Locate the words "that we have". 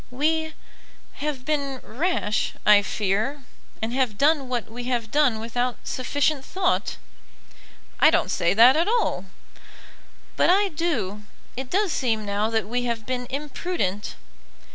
12.49-13.05